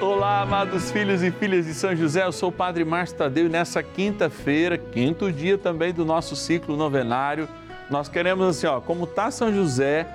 Olá, 0.00 0.42
amados 0.42 0.90
filhos 0.90 1.22
e 1.22 1.30
filhas 1.30 1.66
de 1.66 1.72
São 1.72 1.94
José, 1.94 2.24
eu 2.24 2.32
sou 2.32 2.48
o 2.48 2.52
Padre 2.52 2.84
Márcio 2.84 3.16
Tadeu 3.16 3.46
e 3.46 3.48
nessa 3.48 3.82
quinta-feira, 3.82 4.76
quinto 4.76 5.30
dia 5.32 5.56
também 5.56 5.92
do 5.92 6.04
nosso 6.04 6.34
ciclo 6.34 6.76
novenário, 6.76 7.48
nós 7.88 8.08
queremos 8.08 8.46
assim, 8.46 8.66
ó, 8.66 8.80
como 8.80 9.04
está 9.04 9.30
São 9.30 9.52
José, 9.52 10.06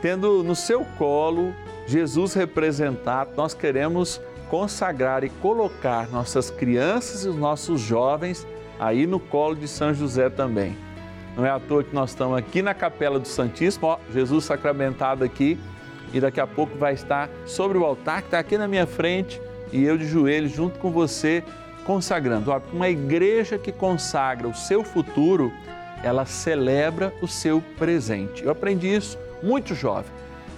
tendo 0.00 0.42
no 0.42 0.54
seu 0.54 0.84
colo 0.96 1.52
Jesus 1.86 2.34
representado, 2.34 3.32
nós 3.36 3.52
queremos 3.52 4.20
consagrar 4.48 5.24
e 5.24 5.28
colocar 5.28 6.08
nossas 6.08 6.50
crianças 6.50 7.24
e 7.24 7.28
os 7.28 7.36
nossos 7.36 7.80
jovens 7.80 8.46
aí 8.78 9.06
no 9.06 9.18
colo 9.18 9.56
de 9.56 9.66
São 9.66 9.92
José 9.92 10.30
também. 10.30 10.76
Não 11.36 11.44
é 11.44 11.50
à 11.50 11.58
toa 11.58 11.84
que 11.84 11.94
nós 11.94 12.10
estamos 12.10 12.38
aqui 12.38 12.62
na 12.62 12.74
Capela 12.74 13.18
do 13.18 13.28
Santíssimo, 13.28 13.88
ó, 13.88 13.98
Jesus 14.12 14.44
sacramentado 14.44 15.24
aqui 15.24 15.58
e 16.12 16.20
daqui 16.20 16.40
a 16.40 16.46
pouco 16.46 16.76
vai 16.76 16.94
estar 16.94 17.30
sobre 17.46 17.78
o 17.78 17.84
altar 17.84 18.22
que 18.22 18.28
está 18.28 18.38
aqui 18.38 18.58
na 18.58 18.66
minha 18.66 18.86
frente 18.86 19.40
e 19.72 19.84
eu 19.84 19.96
de 19.96 20.06
joelhos 20.06 20.52
junto 20.52 20.78
com 20.78 20.90
você 20.90 21.42
consagrando. 21.84 22.52
Uma 22.72 22.88
igreja 22.88 23.58
que 23.58 23.72
consagra 23.72 24.48
o 24.48 24.54
seu 24.54 24.84
futuro, 24.84 25.52
ela 26.02 26.24
celebra 26.26 27.12
o 27.22 27.28
seu 27.28 27.62
presente. 27.78 28.44
Eu 28.44 28.50
aprendi 28.50 28.94
isso 28.94 29.18
muito 29.42 29.74
jovem. 29.74 30.10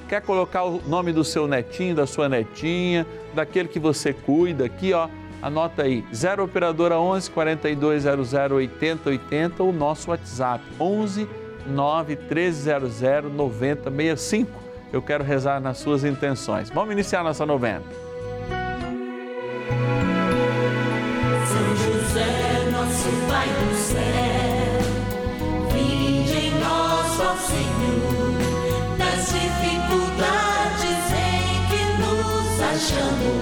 Quer 0.09 0.21
colocar 0.23 0.65
o 0.65 0.83
nome 0.87 1.13
do 1.13 1.25
seu 1.25 1.47
netinho, 1.47 1.95
da 1.95 2.07
sua 2.07 2.29
netinha, 2.29 3.07
daquele 3.35 3.69
que 3.69 3.79
você 3.79 4.13
cuida 4.13 4.67
aqui, 4.67 4.93
ó. 4.93 5.09
Anota 5.41 5.83
aí, 5.83 6.05
0 6.15 6.45
operadora 6.45 7.01
11 7.01 7.31
4200 7.31 8.33
8080, 8.33 9.63
o 9.63 9.73
nosso 9.73 10.11
WhatsApp 10.11 10.63
11 10.79 11.27
9 11.67 12.17
1300 12.17 13.33
9065 13.33 14.62
eu 14.93 15.01
quero 15.01 15.25
rezar 15.25 15.61
nas 15.61 15.79
suas 15.79 16.05
intenções. 16.05 16.69
Vamos 16.71 16.93
iniciar 16.93 17.25
nossa 17.25 17.47
novena. 17.47 17.83
São 21.47 21.77
José, 21.77 22.71
nosso 22.71 23.09
Pai 23.29 23.49
do 23.49 23.75
céu, 23.75 24.81
vinde 25.73 26.37
em 26.47 26.51
nós, 26.61 27.21
ó 27.21 27.35
Senhor, 27.37 28.99
das 28.99 29.27
dificuldades 29.33 31.05
em 31.13 31.67
que 31.71 31.83
nos 32.03 32.61
achamos, 32.61 33.42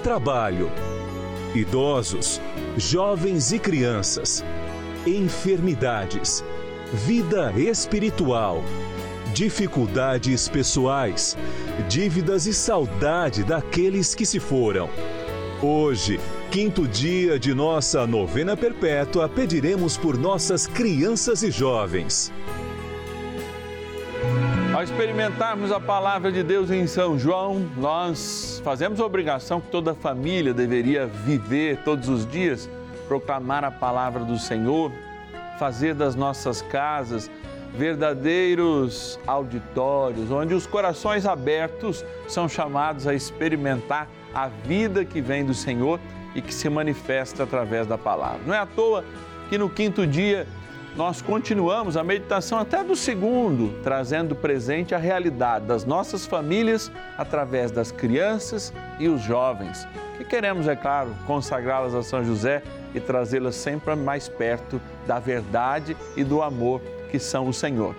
trabalho, 0.00 0.70
idosos, 1.54 2.40
jovens 2.76 3.52
e 3.52 3.58
crianças, 3.58 4.44
enfermidades, 5.06 6.42
vida 6.92 7.52
espiritual, 7.56 8.64
dificuldades 9.34 10.48
pessoais, 10.48 11.36
dívidas 11.88 12.46
e 12.46 12.54
saudade 12.54 13.44
daqueles 13.44 14.14
que 14.14 14.26
se 14.26 14.40
foram. 14.40 14.88
Hoje, 15.62 16.18
quinto 16.50 16.88
dia 16.88 17.38
de 17.38 17.52
nossa 17.52 18.06
novena 18.06 18.56
perpétua, 18.56 19.28
pediremos 19.28 19.96
por 19.96 20.16
nossas 20.16 20.66
crianças 20.66 21.42
e 21.42 21.50
jovens. 21.50 22.32
Ao 24.80 24.84
experimentarmos 24.84 25.70
a 25.70 25.78
palavra 25.78 26.32
de 26.32 26.42
Deus 26.42 26.70
em 26.70 26.86
São 26.86 27.18
João, 27.18 27.70
nós 27.76 28.62
fazemos 28.64 28.98
a 28.98 29.04
obrigação 29.04 29.60
que 29.60 29.68
toda 29.68 29.92
família 29.92 30.54
deveria 30.54 31.06
viver 31.06 31.82
todos 31.84 32.08
os 32.08 32.26
dias, 32.26 32.66
proclamar 33.06 33.62
a 33.62 33.70
palavra 33.70 34.24
do 34.24 34.38
Senhor, 34.38 34.90
fazer 35.58 35.92
das 35.92 36.14
nossas 36.14 36.62
casas 36.62 37.30
verdadeiros 37.74 39.20
auditórios, 39.26 40.30
onde 40.30 40.54
os 40.54 40.66
corações 40.66 41.26
abertos 41.26 42.02
são 42.26 42.48
chamados 42.48 43.06
a 43.06 43.12
experimentar 43.12 44.08
a 44.32 44.48
vida 44.48 45.04
que 45.04 45.20
vem 45.20 45.44
do 45.44 45.52
Senhor 45.52 46.00
e 46.34 46.40
que 46.40 46.54
se 46.54 46.70
manifesta 46.70 47.42
através 47.42 47.86
da 47.86 47.98
palavra. 47.98 48.40
Não 48.46 48.54
é 48.54 48.58
à 48.58 48.64
toa 48.64 49.04
que 49.50 49.58
no 49.58 49.68
quinto 49.68 50.06
dia 50.06 50.46
nós 50.96 51.22
continuamos 51.22 51.96
a 51.96 52.02
meditação 52.02 52.58
até 52.58 52.82
do 52.82 52.96
segundo, 52.96 53.80
trazendo 53.82 54.34
presente 54.34 54.94
a 54.94 54.98
realidade 54.98 55.66
das 55.66 55.84
nossas 55.84 56.26
famílias 56.26 56.90
através 57.16 57.70
das 57.70 57.92
crianças 57.92 58.72
e 58.98 59.08
os 59.08 59.22
jovens, 59.22 59.86
que 60.18 60.24
queremos, 60.24 60.66
é 60.66 60.76
claro, 60.76 61.14
consagrá-las 61.26 61.94
a 61.94 62.02
São 62.02 62.24
José 62.24 62.62
e 62.94 63.00
trazê-las 63.00 63.54
sempre 63.54 63.94
mais 63.94 64.28
perto 64.28 64.80
da 65.06 65.18
verdade 65.18 65.96
e 66.16 66.24
do 66.24 66.42
amor 66.42 66.80
que 67.10 67.18
são 67.18 67.48
o 67.48 67.52
Senhor. 67.52 67.94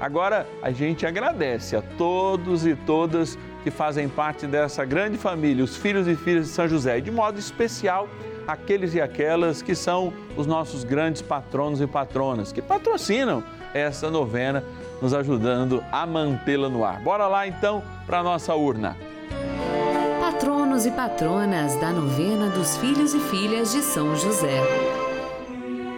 Agora, 0.00 0.46
a 0.60 0.70
gente 0.70 1.06
agradece 1.06 1.76
a 1.76 1.82
todos 1.96 2.66
e 2.66 2.74
todas 2.74 3.38
que 3.62 3.70
fazem 3.70 4.08
parte 4.08 4.46
dessa 4.46 4.84
grande 4.84 5.16
família, 5.16 5.64
os 5.64 5.76
filhos 5.76 6.06
e 6.06 6.14
filhas 6.14 6.46
de 6.46 6.52
São 6.52 6.68
José, 6.68 6.98
e 6.98 7.00
de 7.00 7.10
modo 7.10 7.38
especial, 7.38 8.08
aqueles 8.46 8.94
e 8.94 9.00
aquelas 9.00 9.62
que 9.62 9.74
são 9.74 10.12
os 10.36 10.46
nossos 10.46 10.84
grandes 10.84 11.22
patronos 11.22 11.80
e 11.80 11.86
patronas, 11.86 12.52
que 12.52 12.62
patrocinam 12.62 13.42
essa 13.72 14.10
novena, 14.10 14.62
nos 15.02 15.12
ajudando 15.12 15.82
a 15.90 16.06
mantê-la 16.06 16.68
no 16.68 16.84
ar. 16.84 17.00
Bora 17.00 17.26
lá 17.26 17.46
então 17.46 17.82
para 18.06 18.20
a 18.20 18.22
nossa 18.22 18.54
urna. 18.54 18.96
Patronos 20.20 20.86
e 20.86 20.90
patronas 20.90 21.76
da 21.76 21.90
novena 21.90 22.48
dos 22.50 22.76
filhos 22.76 23.14
e 23.14 23.20
filhas 23.20 23.72
de 23.72 23.82
São 23.82 24.16
José. 24.16 24.60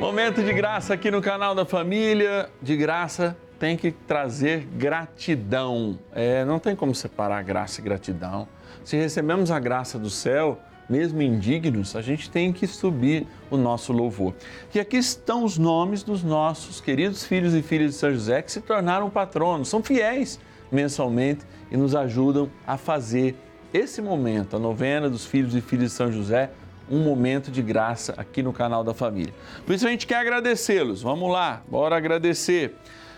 Momento 0.01 0.43
de 0.43 0.53
graça 0.53 0.95
aqui 0.95 1.11
no 1.11 1.23
canal 1.23 1.55
da 1.55 1.65
família, 1.65 2.51
de 2.61 2.77
graça 2.77 3.37
tem 3.59 3.77
que 3.77 3.91
trazer 3.91 4.67
gratidão. 4.75 5.99
É, 6.13 6.45
não 6.45 6.59
tem 6.59 6.77
como 6.77 6.95
separar 6.95 7.43
graça 7.43 7.81
e 7.81 7.85
gratidão. 7.85 8.47
Se 8.85 8.97
recebemos 8.97 9.51
a 9.51 9.59
graça 9.59 9.99
do 9.99 10.11
céu, 10.11 10.61
mesmo 10.89 11.21
indignos, 11.21 11.97
a 11.97 12.03
gente 12.03 12.31
tem 12.31 12.53
que 12.53 12.67
subir 12.67 13.27
o 13.51 13.57
nosso 13.57 13.93
louvor. 13.93 14.35
E 14.75 14.81
aqui 14.81 14.97
estão 14.97 15.45
os 15.45 15.59
nomes 15.59 16.03
dos 16.03 16.23
nossos 16.23 16.81
queridos 16.81 17.25
filhos 17.25 17.55
e 17.55 17.63
filhas 17.63 17.93
de 17.93 17.97
São 17.97 18.13
José 18.13 18.43
que 18.43 18.53
se 18.53 18.61
tornaram 18.61 19.11
patronos, 19.11 19.69
são 19.69 19.83
fiéis 19.83 20.39
mensalmente 20.71 21.45
e 21.71 21.77
nos 21.77 21.95
ajudam 21.95 22.51
a 22.67 22.77
fazer 22.77 23.37
esse 23.73 24.01
momento, 24.01 24.57
a 24.57 24.59
novena 24.59 25.11
dos 25.11 25.27
filhos 25.27 25.55
e 25.55 25.61
filhas 25.61 25.91
de 25.91 25.97
São 25.97 26.11
José, 26.11 26.51
um 26.91 27.01
momento 27.01 27.51
de 27.51 27.63
graça 27.63 28.15
aqui 28.17 28.43
no 28.43 28.53
canal 28.53 28.85
da 28.85 28.95
família. 28.95 29.35
Por 29.65 29.75
isso 29.75 29.87
a 29.87 29.91
gente 29.91 30.07
quer 30.07 30.17
agradecê-los. 30.17 31.03
Vamos 31.03 31.31
lá, 31.31 31.63
bora 31.69 31.97
agradecer. 31.97 32.77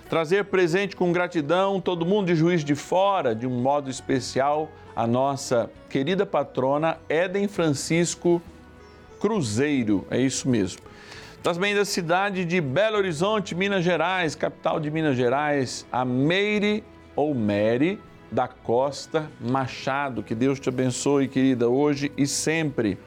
Trazer 0.08 0.44
presente 0.44 0.96
com 0.96 1.12
gratidão 1.12 1.82
todo 1.82 2.06
mundo 2.06 2.28
de 2.28 2.34
Juiz 2.34 2.64
de 2.64 2.75
Fora, 2.75 3.34
de 3.34 3.46
um 3.46 3.60
modo 3.60 3.90
especial, 3.90 4.70
a 4.96 5.06
nossa 5.06 5.70
querida 5.90 6.25
patrona 6.25 6.96
Eden 7.10 7.46
Francisco 7.46 8.40
Cruzeiro, 9.20 10.06
é 10.10 10.19
isso 10.19 10.49
mesmo. 10.49 10.81
Também 11.43 11.75
da 11.75 11.84
cidade 11.84 12.46
de 12.46 12.58
Belo 12.58 12.96
Horizonte, 12.96 13.55
Minas 13.55 13.84
Gerais, 13.84 14.34
capital 14.34 14.81
de 14.81 14.90
Minas 14.90 15.14
Gerais, 15.14 15.87
a 15.93 16.06
Meire 16.06 16.82
ou 17.14 17.34
Mary 17.34 18.00
da 18.32 18.49
Costa 18.49 19.31
Machado. 19.38 20.22
Que 20.22 20.34
Deus 20.34 20.58
te 20.58 20.70
abençoe, 20.70 21.28
querida, 21.28 21.69
hoje 21.69 22.11
e 22.16 22.26
sempre. 22.26 22.99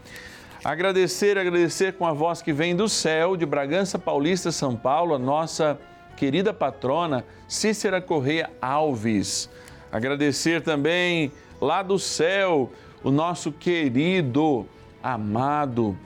Agradecer, 0.64 1.36
agradecer 1.36 1.94
com 1.94 2.06
a 2.06 2.14
voz 2.14 2.44
que 2.44 2.54
vem 2.54 2.76
do 2.76 2.88
céu, 2.88 3.36
de 3.36 3.46
Bragança 3.48 3.98
Paulista, 3.98 4.52
São 4.52 4.76
Paulo, 4.76 5.16
a 5.16 5.20
nossa 5.20 5.80
querida 6.22 6.54
patrona 6.54 7.26
Cícera 7.48 8.00
Correia 8.00 8.52
Alves. 8.62 9.50
Agradecer 9.92 10.62
também 10.62 11.32
lá 11.60 11.82
do 11.82 11.98
céu 11.98 12.72
o 13.04 13.10
nosso 13.10 13.52
querido, 13.52 14.68
amado 15.02 15.98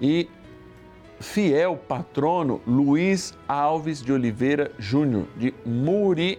e 0.00 0.30
fiel 1.18 1.76
patrono 1.76 2.62
Luiz 2.64 3.36
Alves 3.48 4.00
de 4.00 4.12
Oliveira 4.12 4.70
Júnior, 4.78 5.26
de 5.36 5.52
Muriaé, 5.66 6.38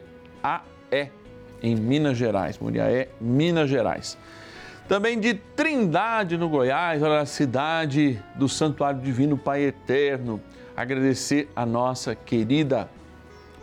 em 1.62 1.76
Minas 1.76 2.18
Gerais. 2.18 2.58
Muriaé, 2.58 3.10
Minas 3.20 3.70
Gerais. 3.70 4.18
Também 4.88 5.20
de 5.20 5.34
Trindade, 5.34 6.38
no 6.38 6.48
Goiás, 6.48 7.04
olha 7.04 7.20
a 7.20 7.26
cidade 7.26 8.18
do 8.36 8.48
Santuário 8.48 9.02
Divino 9.02 9.38
Pai 9.38 9.64
Eterno. 9.64 10.40
Agradecer 10.74 11.50
a 11.54 11.66
nossa 11.66 12.16
querida 12.16 12.90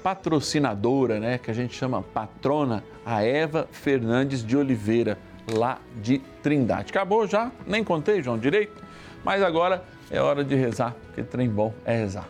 patrocinadora, 0.03 1.21
né, 1.21 1.39
que 1.39 1.51
a 1.51 1.55
gente 1.55 1.75
chama 1.75 2.03
patrona, 2.03 2.83
a 3.05 3.23
Eva 3.23 3.69
Fernandes 3.71 4.45
de 4.45 4.57
Oliveira, 4.57 5.19
lá 5.51 5.79
de 6.01 6.19
Trindade. 6.43 6.91
Acabou 6.91 7.27
já? 7.27 7.51
Nem 7.67 7.83
contei, 7.85 8.23
João, 8.23 8.39
direito? 8.39 8.83
Mas 9.25 9.43
agora 9.43 9.85
é 10.11 10.21
hora 10.21 10.45
de 10.45 10.55
rezar, 10.55 10.95
porque 11.07 11.23
trem 11.23 11.49
bom 11.49 11.73
é 11.85 11.97
rezar. 11.97 12.29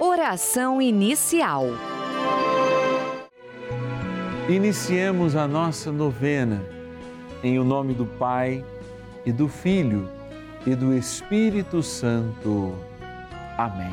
Oração 0.00 0.82
inicial. 0.82 1.66
Iniciemos 4.48 5.36
a 5.36 5.46
nossa 5.46 5.92
novena 5.92 6.60
em 7.42 7.58
o 7.58 7.64
nome 7.64 7.94
do 7.94 8.04
Pai 8.04 8.64
e 9.24 9.32
do 9.32 9.48
Filho 9.48 10.08
e 10.66 10.74
do 10.74 10.92
Espírito 10.94 11.82
Santo. 11.82 12.74
Amém. 13.56 13.92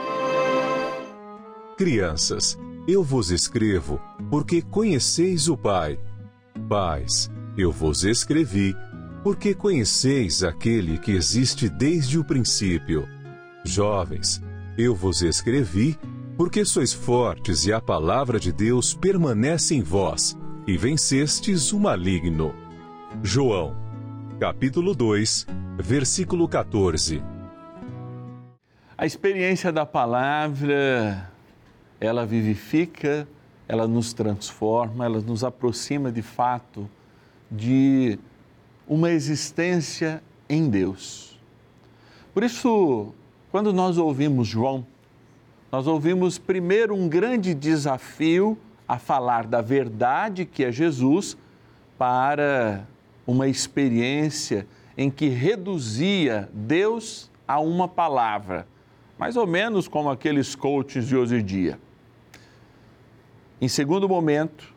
Crianças, 1.81 2.59
eu 2.87 3.03
vos 3.03 3.31
escrevo 3.31 3.99
porque 4.29 4.61
conheceis 4.61 5.47
o 5.47 5.57
Pai. 5.57 5.99
Pais, 6.69 7.27
eu 7.57 7.71
vos 7.71 8.03
escrevi 8.03 8.75
porque 9.23 9.55
conheceis 9.55 10.43
aquele 10.43 10.99
que 10.99 11.11
existe 11.11 11.67
desde 11.67 12.19
o 12.19 12.23
princípio. 12.23 13.09
Jovens, 13.65 14.39
eu 14.77 14.93
vos 14.93 15.23
escrevi 15.23 15.97
porque 16.37 16.63
sois 16.63 16.93
fortes 16.93 17.65
e 17.65 17.73
a 17.73 17.81
palavra 17.81 18.39
de 18.39 18.51
Deus 18.51 18.93
permanece 18.93 19.73
em 19.73 19.81
vós 19.81 20.37
e 20.67 20.77
vencestes 20.77 21.73
o 21.73 21.79
maligno. 21.79 22.53
João, 23.23 23.75
capítulo 24.39 24.93
2, 24.93 25.47
versículo 25.79 26.47
14. 26.47 27.23
A 28.95 29.03
experiência 29.03 29.71
da 29.71 29.83
palavra 29.83 31.30
ela 32.01 32.25
vivifica, 32.25 33.27
ela 33.67 33.87
nos 33.87 34.11
transforma, 34.11 35.05
ela 35.05 35.21
nos 35.21 35.43
aproxima 35.43 36.11
de 36.11 36.23
fato 36.23 36.89
de 37.49 38.17
uma 38.87 39.11
existência 39.11 40.21
em 40.49 40.67
Deus. 40.67 41.39
Por 42.33 42.43
isso, 42.43 43.13
quando 43.51 43.71
nós 43.71 43.99
ouvimos 43.99 44.47
João, 44.47 44.85
nós 45.71 45.85
ouvimos 45.85 46.39
primeiro 46.39 46.95
um 46.95 47.07
grande 47.07 47.53
desafio 47.53 48.57
a 48.87 48.97
falar 48.97 49.45
da 49.45 49.61
verdade 49.61 50.43
que 50.43 50.65
é 50.65 50.71
Jesus 50.71 51.37
para 51.97 52.85
uma 53.27 53.47
experiência 53.47 54.65
em 54.97 55.09
que 55.11 55.29
reduzia 55.29 56.49
Deus 56.51 57.29
a 57.47 57.59
uma 57.59 57.87
palavra, 57.87 58.67
mais 59.19 59.37
ou 59.37 59.45
menos 59.45 59.87
como 59.87 60.09
aqueles 60.09 60.55
coaches 60.55 61.07
de 61.07 61.15
hoje 61.15 61.35
em 61.35 61.45
dia. 61.45 61.79
Em 63.61 63.67
segundo 63.67 64.09
momento, 64.09 64.73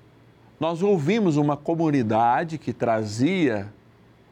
nós 0.61 0.83
ouvimos 0.83 1.38
uma 1.38 1.57
comunidade 1.57 2.59
que 2.59 2.71
trazia 2.71 3.73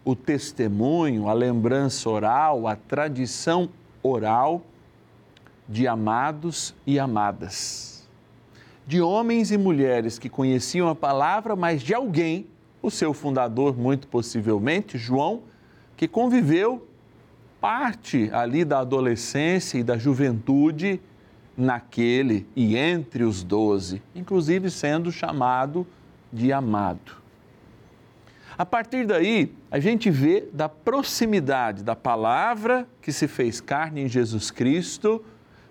o 0.05 0.15
testemunho, 0.15 1.27
a 1.27 1.33
lembrança 1.33 2.11
oral, 2.11 2.67
a 2.67 2.77
tradição 2.77 3.71
oral 4.03 4.61
de 5.67 5.89
amados 5.89 6.75
e 6.87 6.99
amadas, 6.99 8.07
de 8.87 9.01
homens 9.01 9.51
e 9.51 9.57
mulheres 9.57 10.19
que 10.19 10.29
conheciam 10.29 10.87
a 10.87 10.95
palavra, 10.95 11.57
mas 11.57 11.83
de 11.83 11.95
alguém, 11.95 12.47
o 12.83 12.91
seu 12.91 13.15
fundador, 13.15 13.75
muito 13.75 14.07
possivelmente, 14.07 14.99
João, 14.99 15.45
que 15.97 16.07
conviveu 16.07 16.87
parte 17.59 18.29
ali 18.35 18.67
da 18.67 18.81
adolescência 18.81 19.79
e 19.79 19.83
da 19.83 19.97
juventude 19.97 21.01
naquele 21.57 22.47
e 22.57 22.77
entre 22.77 23.25
os 23.25 23.43
doze, 23.43 24.03
inclusive 24.15 24.71
sendo 24.71 25.13
chamado 25.13 25.87
de 26.33 26.53
amado. 26.53 27.23
A 28.57 28.67
partir 28.67 29.07
daí, 29.07 29.53
a 29.71 29.79
gente 29.79 30.11
vê 30.11 30.45
da 30.53 30.69
proximidade 30.69 31.83
da 31.83 31.97
palavra 31.97 32.87
que 33.01 33.13
se 33.13 33.27
fez 33.27 33.61
carne 33.61 34.03
em 34.03 34.09
Jesus 34.09 34.51
Cristo, 34.51 35.25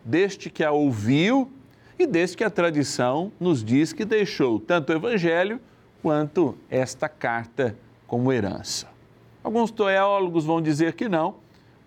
deste 0.04 0.50
que 0.50 0.64
a 0.64 0.72
ouviu 0.72 1.52
e 1.98 2.08
desde 2.08 2.38
que 2.38 2.44
a 2.44 2.50
tradição 2.50 3.32
nos 3.40 3.64
diz 3.64 3.94
que 3.94 4.04
deixou 4.04 4.60
tanto 4.60 4.92
o 4.92 4.96
Evangelho 4.96 5.60
quanto 6.02 6.58
esta 6.70 7.08
carta 7.08 7.78
como 8.08 8.34
herança. 8.34 8.88
Alguns 9.44 9.72
teólogos 9.72 10.46
vão 10.46 10.62
dizer 10.62 10.94
que 10.94 11.08
não, 11.08 11.36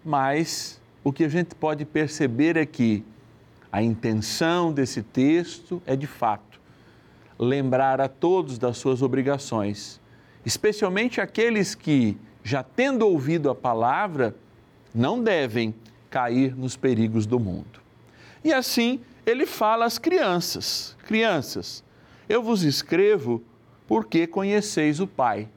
mas 0.05 0.81
o 1.03 1.13
que 1.13 1.25
a 1.25 1.29
gente 1.29 1.55
pode 1.55 1.85
perceber 1.85 2.57
é 2.57 2.65
que 2.65 3.05
a 3.75 3.83
intenção 3.83 4.73
desse 4.73 5.03
texto 5.03 5.83
é 5.85 5.97
de 5.97 6.07
fato 6.07 6.61
lembrar 7.37 8.01
a 8.01 8.07
todos 8.07 8.57
das 8.57 8.79
suas 8.79 9.03
obrigações, 9.03 10.01
especialmente 10.47 11.21
aqueles 11.21 11.75
que, 11.75 12.17
já 12.45 12.63
tendo 12.63 13.05
ouvido 13.05 13.51
a 13.51 13.55
palavra, 13.55 14.37
não 14.95 15.21
devem 15.21 15.75
cair 16.09 16.57
nos 16.57 16.77
perigos 16.77 17.27
do 17.27 17.41
mundo. 17.41 17.81
E 18.45 18.53
assim 18.53 19.01
ele 19.27 19.45
fala 19.45 19.87
às 19.87 19.99
crianças: 19.99 20.97
Crianças, 21.05 21.83
eu 22.29 22.45
vos 22.45 22.63
escrevo 22.63 23.43
porque 23.89 24.25
conheceis 24.25 25.01
o 25.01 25.07
Pai. 25.09 25.49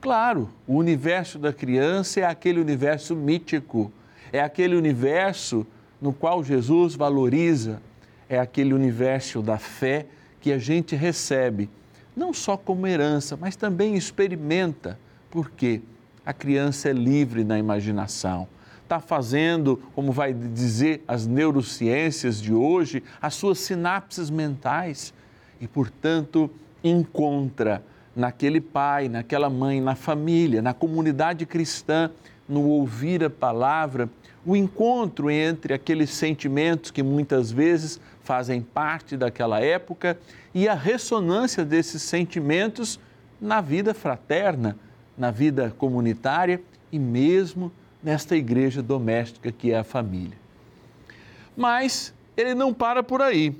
Claro, 0.00 0.50
o 0.66 0.74
universo 0.74 1.38
da 1.38 1.52
criança 1.52 2.18
é 2.18 2.24
aquele 2.24 2.58
universo 2.58 3.14
mítico, 3.14 3.92
é 4.32 4.40
aquele 4.40 4.74
universo 4.74 5.64
no 6.00 6.12
qual 6.12 6.42
Jesus 6.44 6.94
valoriza, 6.94 7.80
é 8.28 8.38
aquele 8.38 8.74
universo 8.74 9.42
da 9.42 9.58
fé 9.58 10.06
que 10.40 10.52
a 10.52 10.58
gente 10.58 10.94
recebe, 10.94 11.68
não 12.16 12.32
só 12.32 12.56
como 12.56 12.86
herança, 12.86 13.36
mas 13.36 13.56
também 13.56 13.96
experimenta, 13.96 14.98
porque 15.30 15.80
a 16.24 16.32
criança 16.32 16.90
é 16.90 16.92
livre 16.92 17.42
na 17.44 17.58
imaginação. 17.58 18.46
Está 18.82 19.00
fazendo, 19.00 19.82
como 19.94 20.12
vai 20.12 20.32
dizer 20.32 21.02
as 21.06 21.26
neurociências 21.26 22.40
de 22.40 22.54
hoje, 22.54 23.02
as 23.20 23.34
suas 23.34 23.58
sinapses 23.58 24.30
mentais. 24.30 25.12
E, 25.60 25.68
portanto, 25.68 26.50
encontra 26.82 27.82
naquele 28.16 28.60
pai, 28.60 29.08
naquela 29.08 29.50
mãe, 29.50 29.80
na 29.80 29.94
família, 29.94 30.62
na 30.62 30.72
comunidade 30.72 31.44
cristã, 31.46 32.10
no 32.48 32.64
ouvir 32.64 33.22
a 33.22 33.30
palavra, 33.30 34.08
o 34.44 34.56
encontro 34.56 35.30
entre 35.30 35.74
aqueles 35.74 36.10
sentimentos 36.10 36.90
que 36.90 37.02
muitas 37.02 37.52
vezes 37.52 38.00
fazem 38.22 38.62
parte 38.62 39.16
daquela 39.16 39.60
época 39.60 40.18
e 40.54 40.68
a 40.68 40.74
ressonância 40.74 41.64
desses 41.64 42.02
sentimentos 42.02 42.98
na 43.40 43.60
vida 43.60 43.92
fraterna, 43.92 44.76
na 45.16 45.30
vida 45.30 45.74
comunitária 45.76 46.60
e 46.90 46.98
mesmo 46.98 47.70
nesta 48.02 48.36
igreja 48.36 48.82
doméstica 48.82 49.52
que 49.52 49.72
é 49.72 49.78
a 49.78 49.84
família. 49.84 50.36
Mas 51.56 52.14
ele 52.36 52.54
não 52.54 52.72
para 52.72 53.02
por 53.02 53.20
aí. 53.20 53.54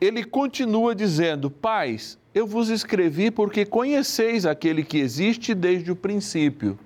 Ele 0.00 0.22
continua 0.22 0.94
dizendo: 0.94 1.50
Pais, 1.50 2.18
eu 2.34 2.46
vos 2.46 2.68
escrevi 2.68 3.30
porque 3.30 3.64
conheceis 3.64 4.44
aquele 4.44 4.84
que 4.84 4.98
existe 4.98 5.54
desde 5.54 5.90
o 5.90 5.96
princípio. 5.96 6.78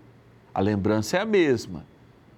A 0.56 0.60
lembrança 0.62 1.18
é 1.18 1.20
a 1.20 1.26
mesma. 1.26 1.84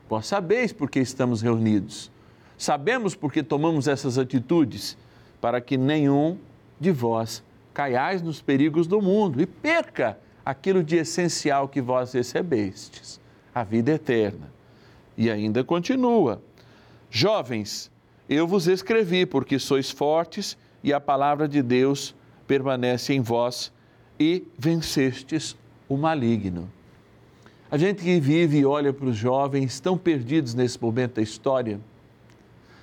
Vós 0.08 0.26
sabeis 0.26 0.72
por 0.72 0.90
que 0.90 0.98
estamos 0.98 1.40
reunidos. 1.40 2.10
Sabemos 2.56 3.14
porque 3.14 3.44
tomamos 3.44 3.87
essas 3.87 4.18
atitudes, 4.18 4.98
para 5.40 5.60
que 5.60 5.76
nenhum 5.76 6.37
de 6.80 6.90
vós 6.90 7.44
caiais 7.72 8.20
nos 8.20 8.42
perigos 8.42 8.88
do 8.88 9.00
mundo 9.00 9.40
e 9.40 9.46
perca 9.46 10.18
aquilo 10.44 10.82
de 10.82 10.96
essencial 10.96 11.68
que 11.68 11.80
vós 11.80 12.12
recebestes, 12.12 13.20
a 13.54 13.62
vida 13.62 13.92
eterna. 13.92 14.52
E 15.16 15.30
ainda 15.30 15.62
continua: 15.62 16.42
Jovens, 17.08 17.88
eu 18.28 18.48
vos 18.48 18.66
escrevi 18.66 19.26
porque 19.26 19.60
sois 19.60 19.92
fortes 19.92 20.58
e 20.82 20.92
a 20.92 20.98
palavra 20.98 21.46
de 21.46 21.62
Deus 21.62 22.16
permanece 22.48 23.14
em 23.14 23.20
vós 23.20 23.72
e 24.18 24.44
vencestes 24.58 25.56
o 25.88 25.96
maligno. 25.96 26.68
A 27.70 27.76
gente 27.76 28.02
que 28.02 28.18
vive 28.18 28.60
e 28.60 28.64
olha 28.64 28.94
para 28.94 29.06
os 29.06 29.16
jovens 29.16 29.78
tão 29.78 29.98
perdidos 29.98 30.54
nesse 30.54 30.80
momento 30.80 31.16
da 31.16 31.22
história, 31.22 31.78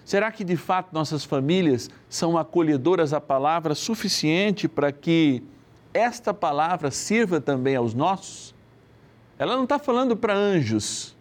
será 0.03 0.31
que 0.31 0.43
de 0.43 0.55
fato 0.55 0.93
nossas 0.93 1.25
famílias 1.25 1.89
são 2.07 2.37
acolhedoras 2.37 3.11
à 3.11 3.19
palavra 3.19 3.73
suficiente 3.73 4.67
para 4.67 4.91
que 4.91 5.41
esta 5.91 6.35
palavra 6.35 6.91
sirva 6.91 7.41
também 7.41 7.75
aos 7.75 7.95
nossos? 7.95 8.53
Ela 9.39 9.55
não 9.55 9.63
está 9.63 9.79
falando 9.79 10.15
para 10.15 10.35
anjos. 10.35 11.17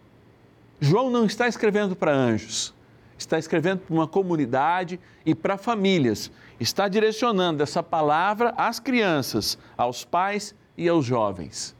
João 0.79 1.09
não 1.09 1.25
está 1.25 1.47
escrevendo 1.47 1.95
para 1.95 2.13
anjos, 2.13 2.71
está 3.17 3.39
escrevendo 3.39 3.79
para 3.79 3.95
uma 3.95 4.07
comunidade 4.07 4.99
e 5.25 5.33
para 5.33 5.57
famílias 5.57 6.29
está 6.59 6.87
direcionando 6.87 7.63
essa 7.63 7.81
palavra 7.81 8.53
às 8.57 8.79
crianças, 8.79 9.57
aos 9.75 10.05
pais 10.05 10.53
e 10.77 10.87
aos 10.87 11.03
jovens. 11.03 11.75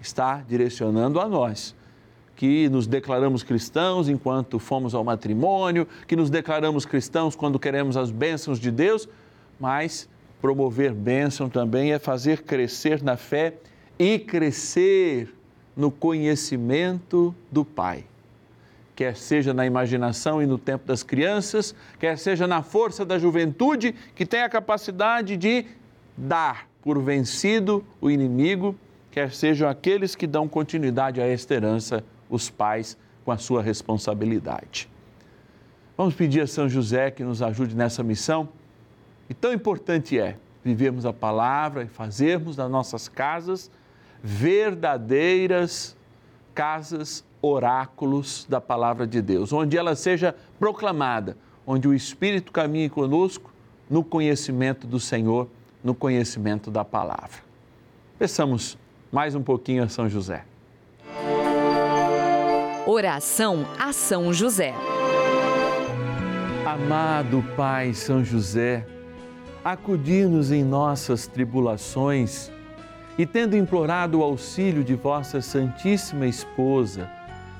Está 0.00 0.42
direcionando 0.46 1.20
a 1.20 1.28
nós, 1.28 1.74
que 2.36 2.68
nos 2.68 2.86
declaramos 2.86 3.42
cristãos 3.42 4.08
enquanto 4.08 4.58
fomos 4.58 4.94
ao 4.94 5.02
matrimônio, 5.02 5.88
que 6.06 6.14
nos 6.14 6.30
declaramos 6.30 6.86
cristãos 6.86 7.34
quando 7.34 7.58
queremos 7.58 7.96
as 7.96 8.10
bênçãos 8.10 8.60
de 8.60 8.70
Deus, 8.70 9.08
mas 9.58 10.08
promover 10.40 10.94
bênção 10.94 11.48
também 11.48 11.92
é 11.92 11.98
fazer 11.98 12.42
crescer 12.42 13.02
na 13.02 13.16
fé 13.16 13.54
e 13.98 14.18
crescer 14.18 15.34
no 15.76 15.90
conhecimento 15.90 17.34
do 17.50 17.64
Pai. 17.64 18.04
Quer 18.94 19.16
seja 19.16 19.54
na 19.54 19.64
imaginação 19.64 20.42
e 20.42 20.46
no 20.46 20.58
tempo 20.58 20.86
das 20.86 21.02
crianças, 21.02 21.74
quer 22.00 22.18
seja 22.18 22.46
na 22.46 22.62
força 22.62 23.04
da 23.04 23.18
juventude, 23.18 23.94
que 24.14 24.26
tem 24.26 24.42
a 24.42 24.48
capacidade 24.48 25.36
de 25.36 25.66
dar 26.16 26.68
por 26.82 27.00
vencido 27.00 27.84
o 28.00 28.10
inimigo, 28.10 28.74
quer 29.10 29.32
sejam 29.32 29.68
aqueles 29.68 30.14
que 30.14 30.26
dão 30.26 30.48
continuidade 30.48 31.20
a 31.20 31.26
esta 31.26 31.54
herança, 31.54 32.04
os 32.28 32.50
pais, 32.50 32.96
com 33.24 33.32
a 33.32 33.38
sua 33.38 33.62
responsabilidade. 33.62 34.88
Vamos 35.96 36.14
pedir 36.14 36.40
a 36.40 36.46
São 36.46 36.68
José 36.68 37.10
que 37.10 37.24
nos 37.24 37.42
ajude 37.42 37.74
nessa 37.74 38.02
missão. 38.02 38.48
E 39.28 39.34
tão 39.34 39.52
importante 39.52 40.18
é 40.18 40.36
vivermos 40.64 41.04
a 41.04 41.12
palavra 41.12 41.82
e 41.82 41.88
fazermos 41.88 42.56
das 42.56 42.70
nossas 42.70 43.08
casas 43.08 43.70
verdadeiras 44.22 45.96
casas 46.54 47.24
oráculos 47.40 48.44
da 48.48 48.60
palavra 48.60 49.06
de 49.06 49.22
Deus, 49.22 49.52
onde 49.52 49.78
ela 49.78 49.94
seja 49.94 50.34
proclamada, 50.58 51.36
onde 51.64 51.86
o 51.86 51.94
Espírito 51.94 52.50
caminhe 52.50 52.88
conosco 52.88 53.52
no 53.88 54.02
conhecimento 54.02 54.84
do 54.84 54.98
Senhor, 54.98 55.48
no 55.84 55.94
conhecimento 55.94 56.68
da 56.68 56.84
palavra. 56.84 57.44
Peçamos 58.18 58.76
mais 59.10 59.34
um 59.34 59.42
pouquinho 59.42 59.82
a 59.82 59.88
São 59.88 60.08
José. 60.08 60.44
Oração 62.86 63.66
a 63.78 63.92
São 63.92 64.32
José. 64.32 64.74
Amado 66.66 67.42
Pai 67.56 67.94
São 67.94 68.22
José, 68.22 68.86
acudir-nos 69.64 70.52
em 70.52 70.62
nossas 70.62 71.26
tribulações 71.26 72.50
e, 73.16 73.26
tendo 73.26 73.56
implorado 73.56 74.20
o 74.20 74.22
auxílio 74.22 74.84
de 74.84 74.94
vossa 74.94 75.40
Santíssima 75.40 76.26
Esposa, 76.26 77.10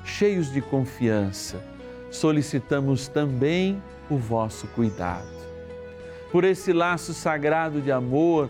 cheios 0.05 0.51
de 0.51 0.61
confiança, 0.61 1.63
solicitamos 2.11 3.07
também 3.07 3.81
o 4.09 4.17
vosso 4.17 4.67
cuidado. 4.67 5.27
Por 6.31 6.43
esse 6.43 6.71
laço 6.71 7.13
sagrado 7.13 7.81
de 7.81 7.91
amor 7.91 8.49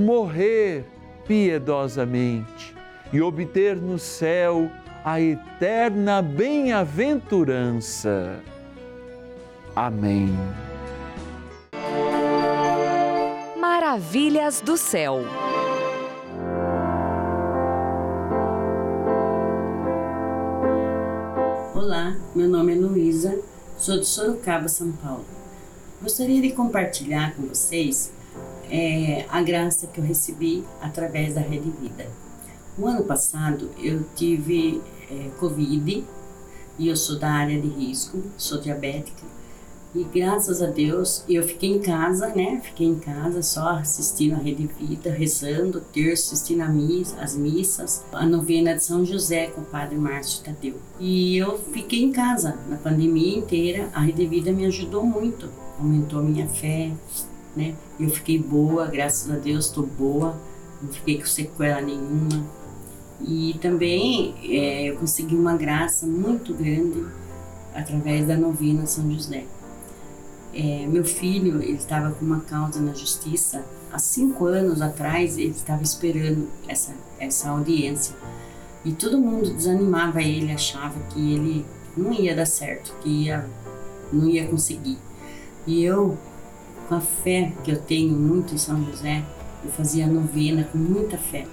morrer 0.00 0.84
piedosamente 1.26 2.74
e 3.12 3.20
obter 3.20 3.76
no 3.76 3.98
céu 3.98 4.70
a 5.04 5.20
eterna 5.20 6.22
bem-aventurança. 6.22 8.40
Amém. 9.76 10.30
Maravilhas 13.58 14.60
do 14.60 14.76
céu. 14.76 15.22
Olá, 21.74 22.16
meu 22.34 22.48
nome 22.48 22.74
é 22.74 22.76
Luísa, 22.76 23.40
sou 23.78 23.98
de 23.98 24.06
Sorocaba, 24.06 24.68
São 24.68 24.92
Paulo. 24.92 25.24
Gostaria 26.02 26.40
de 26.40 26.52
compartilhar 26.52 27.34
com 27.34 27.42
vocês 27.42 28.12
é, 28.70 29.26
a 29.28 29.42
graça 29.42 29.86
que 29.86 30.00
eu 30.00 30.04
recebi 30.04 30.64
através 30.80 31.34
da 31.34 31.40
Rede 31.40 31.70
Vida. 31.80 32.08
O 32.78 32.86
ano 32.86 33.04
passado 33.04 33.70
eu 33.82 34.04
tive 34.14 34.80
é, 35.10 35.30
Covid 35.38 36.04
e 36.78 36.88
eu 36.88 36.96
sou 36.96 37.18
da 37.18 37.30
área 37.30 37.60
de 37.60 37.68
risco, 37.68 38.22
sou 38.38 38.60
diabética 38.60 39.22
e 39.92 40.04
graças 40.04 40.62
a 40.62 40.66
Deus 40.66 41.24
eu 41.28 41.42
fiquei 41.42 41.70
em 41.70 41.80
casa, 41.80 42.28
né? 42.28 42.60
Fiquei 42.62 42.86
em 42.86 42.94
casa 42.94 43.42
só 43.42 43.70
assistindo 43.70 44.34
a 44.34 44.38
Rede 44.38 44.68
Vida, 44.78 45.10
rezando, 45.10 45.80
terço, 45.80 46.32
assistindo 46.32 46.60
a 46.60 46.68
missa, 46.68 47.16
as 47.20 47.36
missas, 47.36 48.04
a 48.12 48.24
novena 48.24 48.74
de 48.74 48.84
São 48.84 49.04
José 49.04 49.48
com 49.48 49.62
o 49.62 49.64
Padre 49.64 49.98
Márcio 49.98 50.44
Tadeu. 50.44 50.76
E 51.00 51.36
eu 51.36 51.58
fiquei 51.58 52.04
em 52.04 52.12
casa 52.12 52.56
na 52.68 52.76
pandemia 52.76 53.36
inteira. 53.36 53.90
A 53.92 54.00
Rede 54.00 54.26
Vida 54.26 54.52
me 54.52 54.64
ajudou 54.66 55.04
muito, 55.04 55.48
aumentou 55.76 56.22
minha 56.22 56.46
fé, 56.46 56.92
né? 57.56 57.74
Eu 57.98 58.08
fiquei 58.08 58.38
boa, 58.38 58.86
graças 58.86 59.30
a 59.30 59.36
Deus 59.36 59.66
estou 59.66 59.86
boa, 59.86 60.36
não 60.82 60.90
fiquei 60.90 61.18
com 61.18 61.26
sequela 61.26 61.80
nenhuma. 61.80 62.44
E 63.20 63.58
também 63.60 64.34
é, 64.44 64.90
eu 64.90 64.96
consegui 64.96 65.34
uma 65.34 65.56
graça 65.56 66.06
muito 66.06 66.54
grande 66.54 67.04
através 67.74 68.26
da 68.26 68.36
novena 68.36 68.86
São 68.86 69.10
José. 69.10 69.44
É, 70.52 70.86
meu 70.86 71.04
filho, 71.04 71.62
ele 71.62 71.76
estava 71.76 72.10
com 72.12 72.24
uma 72.24 72.40
causa 72.40 72.80
na 72.80 72.92
justiça. 72.92 73.64
Há 73.92 73.98
cinco 73.98 74.46
anos 74.46 74.80
atrás, 74.80 75.36
ele 75.36 75.50
estava 75.50 75.82
esperando 75.82 76.48
essa, 76.66 76.92
essa 77.18 77.50
audiência. 77.50 78.14
E 78.84 78.92
todo 78.92 79.18
mundo 79.18 79.52
desanimava 79.52 80.22
ele, 80.22 80.52
achava 80.52 80.98
que 81.10 81.34
ele 81.34 81.66
não 81.96 82.12
ia 82.12 82.34
dar 82.34 82.46
certo, 82.46 82.94
que 83.02 83.08
ia, 83.24 83.46
não 84.12 84.28
ia 84.28 84.46
conseguir. 84.46 84.98
E 85.66 85.84
eu, 85.84 86.16
com 86.90 86.96
a 86.96 87.00
fé 87.00 87.54
que 87.64 87.70
eu 87.70 87.80
tenho 87.80 88.14
muito 88.14 88.54
em 88.54 88.58
São 88.58 88.84
José, 88.84 89.24
eu 89.64 89.70
fazia 89.70 90.06
novena 90.06 90.64
com 90.64 90.76
muita 90.76 91.16
fé. 91.16 91.46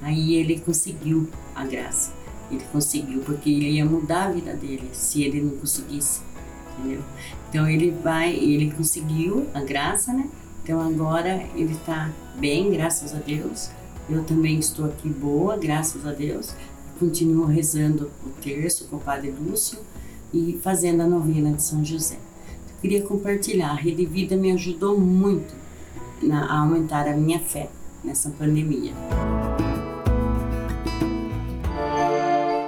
Aí 0.00 0.34
ele 0.34 0.58
conseguiu 0.58 1.28
a 1.54 1.64
graça. 1.64 2.12
Ele 2.50 2.64
conseguiu, 2.72 3.20
porque 3.20 3.48
ele 3.48 3.70
ia 3.70 3.84
mudar 3.84 4.24
a 4.24 4.30
vida 4.32 4.52
dele 4.54 4.88
se 4.92 5.22
ele 5.22 5.40
não 5.40 5.56
conseguisse 5.58 6.22
entendeu? 6.78 7.02
Então 7.48 7.68
ele 7.68 7.90
vai, 7.90 8.34
ele 8.34 8.70
conseguiu 8.72 9.46
a 9.54 9.60
graça, 9.60 10.12
né? 10.12 10.28
Então 10.62 10.80
agora 10.80 11.44
ele 11.54 11.72
está 11.72 12.10
bem, 12.36 12.70
graças 12.70 13.14
a 13.14 13.18
Deus. 13.18 13.70
Eu 14.08 14.24
também 14.24 14.58
estou 14.58 14.86
aqui 14.86 15.08
boa, 15.08 15.56
graças 15.56 16.06
a 16.06 16.12
Deus. 16.12 16.54
Continuo 16.98 17.46
rezando 17.46 18.10
o 18.24 18.30
terço 18.40 18.86
com 18.86 18.96
o 18.96 19.00
Padre 19.00 19.30
Lúcio 19.30 19.78
e 20.32 20.58
fazendo 20.62 21.02
a 21.02 21.06
novena 21.06 21.52
de 21.52 21.62
São 21.62 21.84
José. 21.84 22.18
Queria 22.82 23.00
compartilhar, 23.04 23.70
a 23.70 23.74
Rede 23.74 24.04
Vida 24.04 24.36
me 24.36 24.50
ajudou 24.50 24.98
muito 24.98 25.54
na, 26.20 26.46
a 26.46 26.58
aumentar 26.58 27.06
a 27.06 27.16
minha 27.16 27.38
fé 27.38 27.70
nessa 28.02 28.28
pandemia. 28.30 28.92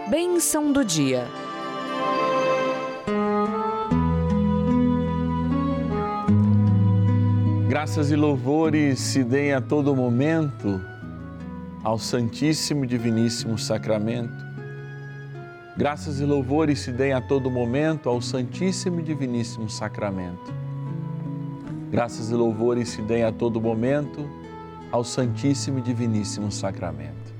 Bênção 0.09 0.72
do 0.72 0.85
dia. 0.85 1.27
Graças 7.68 8.12
e 8.12 8.14
louvores 8.14 9.00
se 9.00 9.24
deem 9.24 9.53
a 9.53 9.61
todo 9.61 9.96
momento 9.96 10.81
ao 11.83 11.98
Santíssimo 11.98 12.85
e 12.85 12.87
Diviníssimo 12.87 13.59
Sacramento. 13.59 14.43
Graças 15.76 16.20
e 16.20 16.24
louvores 16.24 16.78
se 16.78 16.92
deem 16.92 17.12
a 17.12 17.20
todo 17.20 17.50
momento 17.50 18.08
ao 18.08 18.22
Santíssimo 18.22 19.00
e 19.00 19.02
Diviníssimo 19.02 19.68
Sacramento. 19.68 20.54
Graças 21.90 22.30
e 22.30 22.34
louvores 22.34 22.90
se 22.90 23.02
deem 23.02 23.24
a 23.24 23.32
todo 23.32 23.60
momento 23.60 24.24
ao 24.92 25.02
Santíssimo 25.02 25.80
e 25.80 25.82
Diviníssimo 25.82 26.52
Sacramento. 26.52 27.34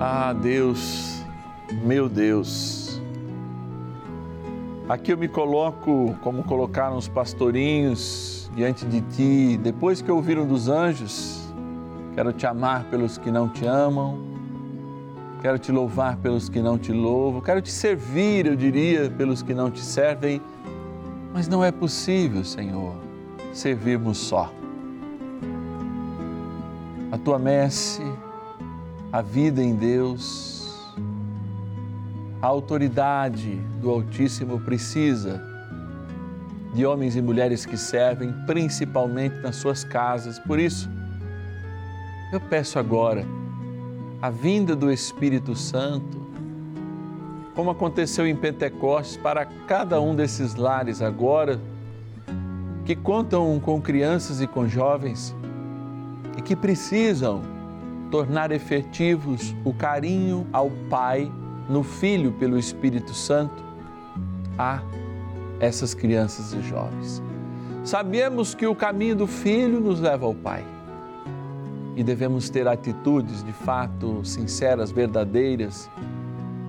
Ah, 0.00 0.32
Deus, 0.32 1.22
meu 1.84 2.08
Deus, 2.08 3.02
aqui 4.88 5.12
eu 5.12 5.18
me 5.18 5.28
coloco 5.28 6.16
como 6.22 6.42
colocaram 6.42 6.96
os 6.96 7.06
pastorinhos 7.06 8.50
diante 8.56 8.86
de 8.86 9.02
ti, 9.02 9.60
depois 9.62 10.00
que 10.00 10.10
ouviram 10.10 10.46
dos 10.46 10.70
anjos, 10.70 11.41
quero 12.14 12.32
te 12.32 12.46
amar 12.46 12.84
pelos 12.84 13.16
que 13.16 13.30
não 13.30 13.48
te 13.48 13.66
amam, 13.66 14.18
quero 15.40 15.58
te 15.58 15.72
louvar 15.72 16.16
pelos 16.16 16.48
que 16.48 16.60
não 16.60 16.78
te 16.78 16.92
louvam, 16.92 17.40
quero 17.40 17.60
te 17.60 17.70
servir, 17.70 18.46
eu 18.46 18.54
diria, 18.54 19.10
pelos 19.10 19.42
que 19.42 19.54
não 19.54 19.70
te 19.70 19.80
servem, 19.80 20.40
mas 21.32 21.48
não 21.48 21.64
é 21.64 21.72
possível, 21.72 22.44
Senhor, 22.44 22.94
servirmos 23.52 24.18
só. 24.18 24.52
A 27.10 27.18
tua 27.18 27.38
messe, 27.38 28.02
a 29.12 29.20
vida 29.20 29.62
em 29.62 29.74
Deus, 29.74 30.92
a 32.40 32.46
autoridade 32.46 33.56
do 33.80 33.90
Altíssimo 33.90 34.60
precisa 34.60 35.42
de 36.74 36.86
homens 36.86 37.16
e 37.16 37.22
mulheres 37.22 37.66
que 37.66 37.76
servem, 37.76 38.32
principalmente 38.46 39.36
nas 39.42 39.56
suas 39.56 39.84
casas. 39.84 40.38
Por 40.38 40.58
isso, 40.58 40.88
eu 42.32 42.40
peço 42.40 42.78
agora 42.78 43.26
a 44.22 44.30
vinda 44.30 44.74
do 44.74 44.90
Espírito 44.90 45.54
Santo, 45.54 46.22
como 47.54 47.70
aconteceu 47.70 48.26
em 48.26 48.34
Pentecostes, 48.34 49.18
para 49.18 49.44
cada 49.44 50.00
um 50.00 50.14
desses 50.14 50.54
lares 50.54 51.02
agora, 51.02 51.60
que 52.86 52.96
contam 52.96 53.60
com 53.60 53.82
crianças 53.82 54.40
e 54.40 54.46
com 54.46 54.66
jovens 54.66 55.36
e 56.38 56.40
que 56.40 56.56
precisam 56.56 57.42
tornar 58.10 58.50
efetivos 58.50 59.54
o 59.62 59.74
carinho 59.74 60.46
ao 60.52 60.70
Pai 60.88 61.30
no 61.68 61.82
Filho 61.82 62.32
pelo 62.32 62.58
Espírito 62.58 63.12
Santo 63.12 63.62
a 64.56 64.80
essas 65.60 65.92
crianças 65.92 66.54
e 66.54 66.62
jovens. 66.62 67.22
Sabemos 67.84 68.54
que 68.54 68.66
o 68.66 68.74
caminho 68.74 69.16
do 69.16 69.26
Filho 69.26 69.80
nos 69.80 70.00
leva 70.00 70.24
ao 70.24 70.34
Pai 70.34 70.71
e 71.94 72.02
devemos 72.02 72.48
ter 72.48 72.66
atitudes 72.66 73.44
de 73.44 73.52
fato 73.52 74.24
sinceras, 74.24 74.90
verdadeiras, 74.90 75.90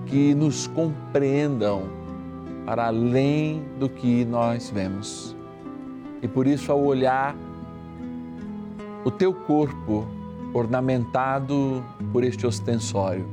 que 0.06 0.34
nos 0.34 0.66
compreendam 0.66 1.84
para 2.66 2.86
além 2.86 3.62
do 3.78 3.88
que 3.88 4.24
nós 4.24 4.70
vemos. 4.70 5.34
E 6.22 6.28
por 6.28 6.46
isso, 6.46 6.70
ao 6.70 6.82
olhar 6.82 7.34
o 9.04 9.10
teu 9.10 9.32
corpo 9.32 10.06
ornamentado 10.52 11.82
por 12.12 12.22
este 12.22 12.46
ostensório, 12.46 13.28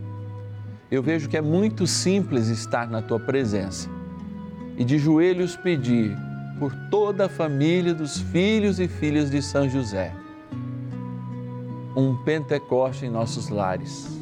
eu 0.89 1.01
vejo 1.01 1.29
que 1.29 1.37
é 1.37 1.41
muito 1.41 1.87
simples 1.87 2.47
estar 2.47 2.89
na 2.89 3.01
tua 3.01 3.19
presença 3.19 3.89
e 4.77 4.83
de 4.83 4.97
joelhos 4.97 5.55
pedir 5.55 6.17
por 6.59 6.73
toda 6.89 7.25
a 7.25 7.29
família 7.29 7.93
dos 7.93 8.19
filhos 8.19 8.79
e 8.79 8.87
filhas 8.87 9.29
de 9.29 9.41
São 9.41 9.69
José 9.69 10.13
um 11.95 12.15
Pentecoste 12.15 13.05
em 13.05 13.09
nossos 13.09 13.49
lares, 13.49 14.17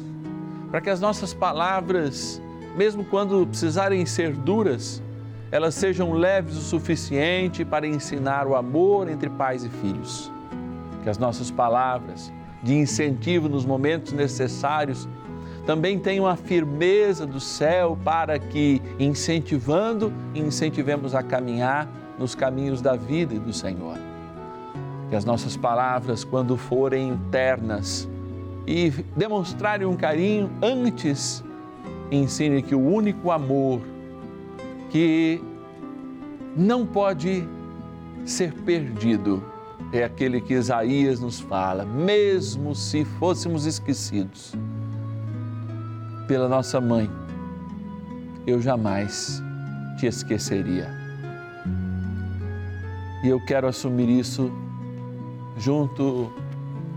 para 0.70 0.80
que 0.80 0.90
as 0.90 1.00
nossas 1.00 1.34
palavras, 1.34 2.40
mesmo 2.76 3.04
quando 3.04 3.46
precisarem 3.46 4.04
ser 4.06 4.34
duras, 4.36 5.02
elas 5.50 5.74
sejam 5.74 6.12
leves 6.12 6.56
o 6.56 6.60
suficiente 6.60 7.64
para 7.64 7.86
ensinar 7.86 8.46
o 8.46 8.54
amor 8.54 9.08
entre 9.08 9.28
pais 9.28 9.64
e 9.64 9.68
filhos. 9.68 10.30
Que 11.02 11.10
as 11.10 11.18
nossas 11.18 11.50
palavras 11.50 12.32
de 12.62 12.74
incentivo 12.74 13.48
nos 13.48 13.64
momentos 13.64 14.12
necessários 14.12 15.08
também 15.66 15.98
tenham 15.98 16.26
a 16.26 16.36
firmeza 16.36 17.26
do 17.26 17.40
céu 17.40 17.98
para 18.04 18.38
que, 18.38 18.80
incentivando, 18.98 20.12
incentivemos 20.34 21.14
a 21.14 21.22
caminhar 21.22 21.88
nos 22.18 22.34
caminhos 22.34 22.80
da 22.80 22.96
vida 22.96 23.34
e 23.34 23.38
do 23.38 23.52
Senhor. 23.52 24.09
Que 25.10 25.16
as 25.16 25.24
nossas 25.24 25.56
palavras, 25.56 26.24
quando 26.24 26.56
forem 26.56 27.08
internas 27.10 28.08
e 28.66 28.90
demonstrarem 29.16 29.86
um 29.86 29.96
carinho, 29.96 30.48
antes 30.62 31.44
ensine 32.10 32.62
que 32.62 32.74
o 32.74 32.80
único 32.80 33.30
amor 33.30 33.80
que 34.88 35.42
não 36.56 36.86
pode 36.86 37.46
ser 38.24 38.52
perdido 38.52 39.42
é 39.92 40.04
aquele 40.04 40.40
que 40.40 40.54
Isaías 40.54 41.18
nos 41.20 41.40
fala, 41.40 41.84
mesmo 41.84 42.74
se 42.74 43.04
fôssemos 43.04 43.66
esquecidos 43.66 44.54
pela 46.28 46.48
nossa 46.48 46.80
mãe, 46.80 47.10
eu 48.46 48.62
jamais 48.62 49.42
te 49.98 50.06
esqueceria. 50.06 50.88
E 53.24 53.28
eu 53.28 53.44
quero 53.44 53.66
assumir 53.66 54.08
isso 54.08 54.52
junto 55.60 56.32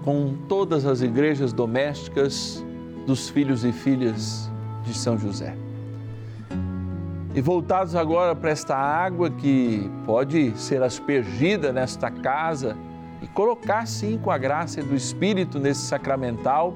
com 0.04 0.34
todas 0.48 0.86
as 0.86 1.02
igrejas 1.02 1.52
domésticas 1.52 2.66
dos 3.06 3.30
filhos 3.30 3.64
e 3.64 3.72
filhas 3.72 4.50
de 4.84 4.94
São 4.94 5.18
José. 5.18 5.56
E 7.36 7.42
voltados 7.42 7.96
agora 7.96 8.36
para 8.36 8.52
esta 8.52 8.76
água 8.76 9.30
que 9.30 9.90
pode 10.06 10.58
ser 10.58 10.82
aspergida 10.82 11.74
nesta 11.74 12.10
casa 12.10 12.78
e 13.22 13.28
colocar 13.28 13.86
sim 13.86 14.18
com 14.18 14.32
a 14.32 14.38
graça 14.38 14.82
do 14.82 14.96
Espírito 14.96 15.60
nesse 15.60 15.82
sacramental 15.82 16.74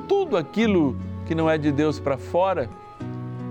tudo 0.00 0.36
aquilo 0.36 0.96
que 1.24 1.34
não 1.34 1.48
é 1.48 1.56
de 1.56 1.72
Deus 1.72 1.98
para 1.98 2.18
fora 2.18 2.68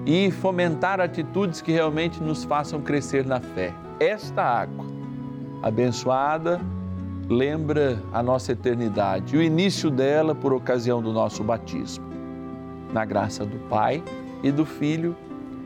e 0.06 0.30
fomentar 0.32 1.00
atitudes 1.00 1.62
que 1.62 1.72
realmente 1.72 2.22
nos 2.22 2.44
façam 2.44 2.82
crescer 2.82 3.26
na 3.26 3.40
fé 3.40 3.74
esta 4.00 4.44
água 4.44 4.86
abençoada 5.64 6.62
lembra 7.30 8.02
a 8.14 8.24
nossa 8.24 8.54
eternidade, 8.54 9.36
o 9.36 9.42
início 9.42 9.90
dela 9.90 10.34
por 10.34 10.54
ocasião 10.54 11.02
do 11.02 11.12
nosso 11.12 11.44
batismo. 11.44 12.06
Na 12.94 13.04
graça 13.04 13.46
do 13.46 13.58
Pai 13.68 14.04
e 14.42 14.52
do 14.52 14.66
Filho 14.66 15.16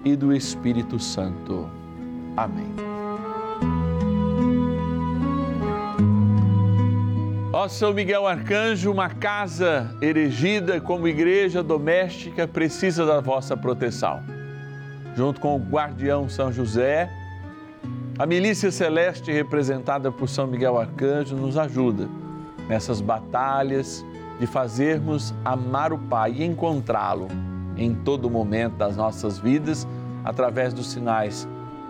e 0.03 0.15
do 0.15 0.33
Espírito 0.33 0.99
Santo. 0.99 1.69
Amém. 2.35 2.73
Ó 7.53 7.67
São 7.67 7.93
Miguel 7.93 8.25
Arcanjo, 8.25 8.91
uma 8.91 9.09
casa 9.09 9.95
erigida 10.01 10.81
como 10.81 11.07
igreja 11.07 11.61
doméstica 11.61 12.47
precisa 12.47 13.05
da 13.05 13.19
vossa 13.19 13.55
proteção. 13.55 14.23
Junto 15.15 15.39
com 15.39 15.55
o 15.57 15.59
guardião 15.59 16.27
São 16.27 16.51
José, 16.51 17.07
a 18.17 18.25
milícia 18.25 18.71
celeste, 18.71 19.31
representada 19.31 20.11
por 20.11 20.27
São 20.27 20.45
Miguel 20.45 20.77
Arcanjo, 20.77 21.35
nos 21.35 21.57
ajuda 21.57 22.09
nessas 22.67 23.01
batalhas 23.01 24.05
de 24.39 24.45
fazermos 24.45 25.33
amar 25.43 25.93
o 25.93 25.97
Pai 25.97 26.33
e 26.37 26.43
encontrá-lo 26.43 27.27
em 27.77 27.95
todo 27.95 28.29
momento 28.29 28.75
das 28.75 28.95
nossas 28.95 29.39
vidas 29.39 29.87
através 30.23 30.73
dos 30.73 30.91
sinais, 30.91 31.47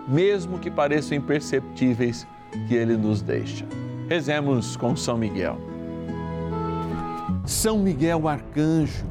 mesmo 0.08 0.58
que 0.58 0.70
pareçam 0.70 1.16
imperceptíveis, 1.16 2.26
que 2.68 2.74
ele 2.74 2.96
nos 2.96 3.20
deixa. 3.22 3.66
Rezemos 4.08 4.76
com 4.76 4.94
São 4.94 5.16
Miguel. 5.16 5.58
São 7.44 7.78
Miguel 7.78 8.28
Arcanjo, 8.28 9.04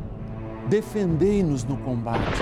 defendei-nos 0.70 1.64
no 1.64 1.78
combate 1.78 2.42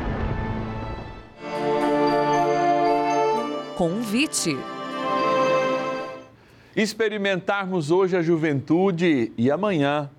Convite. 3.71 4.57
Experimentarmos 6.75 7.91
hoje 7.91 8.15
a 8.15 8.21
juventude 8.21 9.31
e 9.37 9.51
amanhã, 9.51 10.09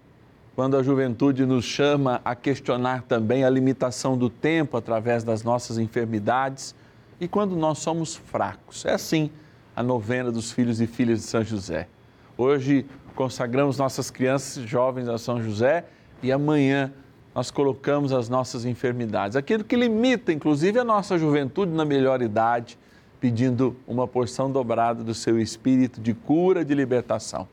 quando 0.54 0.76
a 0.76 0.82
juventude 0.82 1.46
nos 1.46 1.64
chama 1.64 2.20
a 2.24 2.34
questionar 2.34 3.02
também 3.02 3.44
a 3.44 3.50
limitação 3.50 4.18
do 4.18 4.28
tempo 4.28 4.76
através 4.76 5.24
das 5.24 5.42
nossas 5.42 5.78
enfermidades 5.78 6.74
e 7.20 7.26
quando 7.26 7.56
nós 7.56 7.78
somos 7.78 8.14
fracos. 8.14 8.84
É 8.84 8.92
assim 8.92 9.30
a 9.74 9.82
novena 9.82 10.30
dos 10.30 10.52
filhos 10.52 10.80
e 10.80 10.86
filhas 10.86 11.20
de 11.20 11.24
São 11.24 11.42
José. 11.42 11.88
Hoje 12.36 12.84
consagramos 13.14 13.78
nossas 13.78 14.10
crianças 14.10 14.62
e 14.62 14.66
jovens 14.66 15.08
a 15.08 15.16
São 15.16 15.42
José 15.42 15.84
e 16.22 16.30
amanhã 16.30 16.92
nós 17.34 17.50
colocamos 17.50 18.12
as 18.12 18.28
nossas 18.28 18.66
enfermidades, 18.66 19.36
aquilo 19.36 19.64
que 19.64 19.74
limita 19.74 20.32
inclusive 20.32 20.78
a 20.78 20.84
nossa 20.84 21.16
juventude 21.16 21.72
na 21.72 21.84
melhor 21.84 22.20
idade 22.20 22.78
pedindo 23.22 23.76
uma 23.87 24.08
porção 24.08 24.50
dobrada 24.50 25.04
do 25.04 25.14
seu 25.14 25.40
espírito 25.40 26.00
de 26.00 26.12
cura, 26.12 26.64
de 26.64 26.74
libertação. 26.74 27.48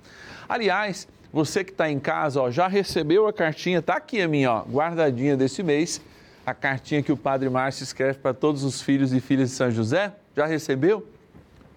Aliás, 0.50 1.08
você 1.32 1.64
que 1.64 1.70
está 1.70 1.92
em 1.92 2.00
casa, 2.00 2.42
ó, 2.42 2.50
já 2.50 2.68
recebeu 2.68 3.28
a 3.28 3.32
cartinha, 3.32 3.78
está 3.78 3.98
aqui 3.98 4.20
a 4.20 4.28
minha, 4.28 4.52
ó, 4.52 4.62
guardadinha 4.64 5.38
desse 5.38 5.62
mês, 5.62 6.02
a 6.44 6.56
cartinha 6.56 7.04
que 7.04 7.12
o 7.12 7.18
Padre 7.18 7.48
Márcio 7.52 7.84
escreve 7.84 8.18
para 8.18 8.34
todos 8.34 8.64
os 8.64 8.82
filhos 8.82 9.14
e 9.14 9.20
filhas 9.20 9.52
de 9.52 9.56
São 9.58 9.70
José? 9.70 10.12
Já 10.36 10.48
recebeu? 10.48 11.08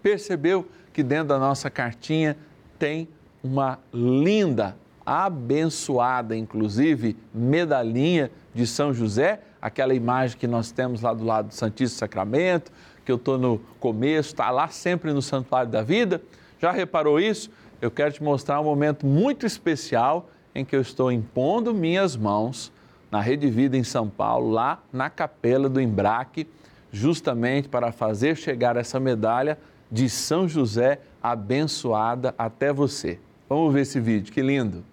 Percebeu 0.02 0.66
que 0.90 1.02
dentro 1.02 1.28
da 1.28 1.38
nossa 1.38 1.68
cartinha 1.68 2.34
tem 2.78 3.06
uma 3.44 3.78
linda, 3.92 4.74
abençoada, 5.04 6.34
inclusive, 6.34 7.14
medalhinha 7.34 8.30
de 8.54 8.66
São 8.66 8.94
José, 8.94 9.40
aquela 9.60 9.92
imagem 9.92 10.38
que 10.38 10.46
nós 10.46 10.72
temos 10.72 11.02
lá 11.02 11.12
do 11.12 11.24
lado 11.24 11.48
do 11.48 11.54
Santíssimo 11.54 11.98
Sacramento, 11.98 12.72
que 13.04 13.12
eu 13.12 13.16
estou 13.16 13.38
no 13.38 13.58
começo, 13.80 14.30
está 14.30 14.50
lá 14.50 14.68
sempre 14.68 15.12
no 15.12 15.22
Santuário 15.22 15.70
da 15.70 15.82
Vida. 15.82 16.22
Já 16.60 16.70
reparou 16.70 17.18
isso? 17.18 17.50
Eu 17.80 17.90
quero 17.90 18.12
te 18.12 18.22
mostrar 18.22 18.60
um 18.60 18.64
momento 18.64 19.06
muito 19.06 19.44
especial 19.44 20.30
em 20.54 20.64
que 20.64 20.76
eu 20.76 20.80
estou 20.80 21.10
impondo 21.10 21.74
minhas 21.74 22.16
mãos 22.16 22.72
na 23.10 23.20
Rede 23.20 23.50
Vida 23.50 23.76
em 23.76 23.84
São 23.84 24.08
Paulo, 24.08 24.50
lá 24.50 24.82
na 24.92 25.10
capela 25.10 25.68
do 25.68 25.80
Embraque, 25.80 26.48
justamente 26.90 27.68
para 27.68 27.92
fazer 27.92 28.36
chegar 28.36 28.76
essa 28.76 28.98
medalha 29.00 29.58
de 29.90 30.08
São 30.08 30.48
José 30.48 31.00
abençoada 31.22 32.34
até 32.38 32.72
você. 32.72 33.18
Vamos 33.48 33.74
ver 33.74 33.82
esse 33.82 34.00
vídeo, 34.00 34.32
que 34.32 34.40
lindo! 34.40 34.84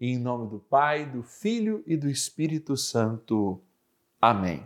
Em 0.00 0.18
nome 0.18 0.48
do 0.48 0.58
Pai, 0.58 1.06
do 1.06 1.22
Filho 1.22 1.82
e 1.86 1.96
do 1.96 2.08
Espírito 2.08 2.76
Santo. 2.76 3.60
Amém. 4.20 4.62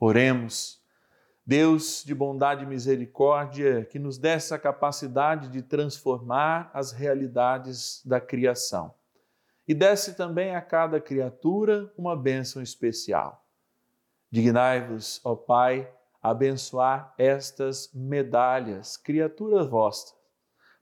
Oremos. 0.00 0.80
Deus 1.46 2.02
de 2.04 2.12
bondade 2.12 2.64
e 2.64 2.66
misericórdia, 2.66 3.84
que 3.84 4.00
nos 4.00 4.18
dê 4.18 4.30
essa 4.30 4.58
capacidade 4.58 5.48
de 5.48 5.62
transformar 5.62 6.72
as 6.74 6.90
realidades 6.90 8.02
da 8.04 8.20
criação. 8.20 8.92
E 9.68 9.72
desse 9.72 10.14
também 10.14 10.56
a 10.56 10.60
cada 10.60 11.00
criatura 11.00 11.92
uma 11.96 12.16
bênção 12.16 12.60
especial. 12.60 13.46
Dignai-vos, 14.28 15.20
ó 15.24 15.36
Pai, 15.36 15.88
abençoar 16.20 17.14
estas 17.16 17.92
medalhas, 17.94 18.96
criaturas 18.96 19.68
vossas, 19.68 20.16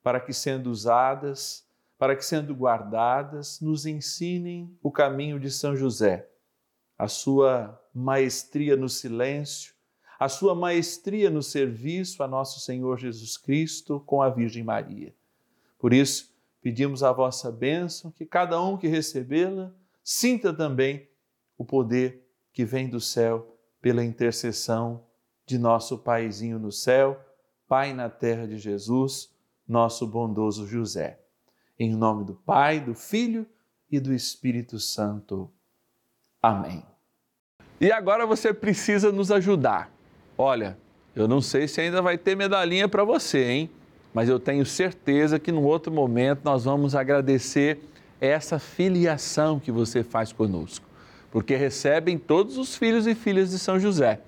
para 0.03 0.19
que 0.19 0.33
sendo 0.33 0.71
usadas, 0.71 1.69
para 1.99 2.17
que 2.17 2.25
sendo 2.25 2.55
guardadas, 2.55 3.61
nos 3.61 3.85
ensinem 3.85 4.75
o 4.83 4.91
caminho 4.91 5.39
de 5.39 5.51
São 5.51 5.77
José, 5.77 6.27
a 6.97 7.07
sua 7.07 7.79
maestria 7.93 8.77
no 8.77 8.89
silêncio, 8.89 9.74
a 10.19 10.29
sua 10.29 10.55
maestria 10.55 11.31
no 11.31 11.43
serviço 11.43 12.23
a 12.23 12.29
nosso 12.29 12.61
Senhor 12.61 12.99
Jesus 12.99 13.37
Cristo 13.37 14.01
com 14.01 14.23
a 14.23 14.31
Virgem 14.31 14.63
Maria. 14.63 15.15
Por 15.79 15.93
isso, 15.93 16.33
pedimos 16.63 17.03
a 17.03 17.13
vossa 17.13 17.51
bênção, 17.51 18.11
que 18.11 18.25
cada 18.25 18.61
um 18.63 18.77
que 18.77 18.89
recebê-la 18.89 19.73
sinta 20.03 20.53
também 20.53 21.09
o 21.59 21.65
poder 21.65 22.27
que 22.53 22.65
vem 22.65 22.89
do 22.89 23.01
céu 23.01 23.59
pela 23.81 24.05
intercessão 24.05 25.05
de 25.47 25.59
nosso 25.59 25.99
Paizinho 25.99 26.59
no 26.59 26.73
céu, 26.73 27.21
Pai 27.67 27.93
na 27.93 28.09
terra 28.09 28.47
de 28.47 28.59
Jesus, 28.59 29.31
nosso 29.67 30.07
bondoso 30.07 30.67
José. 30.67 31.21
Em 31.79 31.95
nome 31.95 32.25
do 32.25 32.35
Pai, 32.35 32.81
do 32.81 32.95
Filho 32.95 33.47
e 33.91 33.99
do 33.99 34.13
Espírito 34.15 34.79
Santo. 34.79 35.51
Amém. 36.41 36.85
E 37.81 37.91
agora 37.91 38.27
você 38.27 38.55
precisa 38.55 39.11
nos 39.11 39.31
ajudar. 39.31 39.94
Olha, 40.37 40.77
eu 41.15 41.29
não 41.29 41.41
sei 41.41 41.69
se 41.69 41.81
ainda 41.81 42.03
vai 42.03 42.19
ter 42.19 42.37
medalhinha 42.37 42.89
para 42.89 43.05
você, 43.05 43.45
hein? 43.45 43.71
Mas 44.13 44.29
eu 44.29 44.39
tenho 44.39 44.67
certeza 44.67 45.39
que 45.39 45.53
num 45.53 45.65
outro 45.65 45.93
momento 45.93 46.41
nós 46.45 46.65
vamos 46.65 46.95
agradecer 46.95 47.81
essa 48.21 48.59
filiação 48.59 49.61
que 49.61 49.71
você 49.71 50.03
faz 50.03 50.33
conosco, 50.33 50.87
porque 51.31 51.57
recebem 51.57 52.17
todos 52.17 52.57
os 52.59 52.77
filhos 52.77 53.07
e 53.07 53.15
filhas 53.15 53.51
de 53.51 53.59
São 53.59 53.79
José. 53.79 54.21